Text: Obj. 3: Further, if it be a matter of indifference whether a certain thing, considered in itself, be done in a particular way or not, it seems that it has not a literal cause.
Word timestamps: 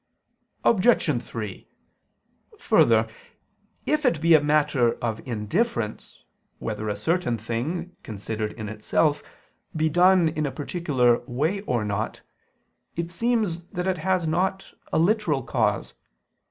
Obj. 0.65 1.21
3: 1.23 1.67
Further, 2.57 3.07
if 3.85 4.03
it 4.03 4.19
be 4.19 4.33
a 4.33 4.41
matter 4.41 4.93
of 4.95 5.21
indifference 5.27 6.23
whether 6.57 6.89
a 6.89 6.95
certain 6.95 7.37
thing, 7.37 7.95
considered 8.01 8.53
in 8.53 8.67
itself, 8.67 9.21
be 9.75 9.89
done 9.89 10.29
in 10.29 10.47
a 10.47 10.51
particular 10.51 11.19
way 11.27 11.61
or 11.67 11.85
not, 11.85 12.21
it 12.95 13.11
seems 13.11 13.63
that 13.65 13.85
it 13.85 13.99
has 13.99 14.25
not 14.25 14.73
a 14.91 14.97
literal 14.97 15.43
cause. 15.43 15.93